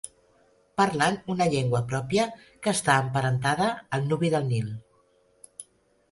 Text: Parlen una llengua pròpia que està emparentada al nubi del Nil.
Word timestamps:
Parlen 0.79 1.17
una 1.33 1.45
llengua 1.53 1.81
pròpia 1.91 2.23
que 2.63 2.73
està 2.77 2.95
emparentada 3.01 3.67
al 3.99 4.07
nubi 4.13 4.33
del 4.37 4.49
Nil. 4.55 4.73